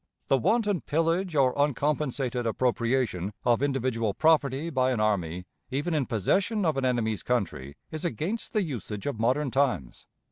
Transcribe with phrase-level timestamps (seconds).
[0.29, 6.65] The wanton pillage or uncompensated appropriation of individual, property by an army even in possession
[6.65, 10.07] of an enemy's country is against the usage of modern times.